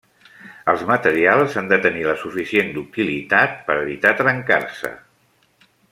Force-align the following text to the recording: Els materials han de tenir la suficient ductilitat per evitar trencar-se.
Els 0.71 0.85
materials 0.91 1.57
han 1.61 1.69
de 1.73 1.79
tenir 1.83 2.01
la 2.07 2.17
suficient 2.21 2.73
ductilitat 2.79 3.55
per 3.69 3.79
evitar 3.85 4.15
trencar-se. 4.23 4.95